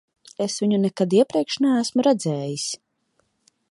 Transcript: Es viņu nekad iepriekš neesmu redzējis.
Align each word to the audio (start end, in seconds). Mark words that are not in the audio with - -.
Es 0.45 0.55
viņu 0.63 0.79
nekad 0.85 1.13
iepriekš 1.19 1.59
neesmu 1.67 2.09
redzējis. 2.09 2.69